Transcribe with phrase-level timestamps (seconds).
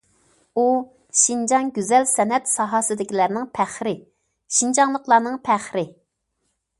[0.59, 0.63] ئۇ
[1.23, 3.93] شىنجاڭ گۈزەل- سەنئەت ساھەسىدىكىلەرنىڭ پەخرى،
[4.61, 5.85] شىنجاڭلىقلارنىڭ پەخرى.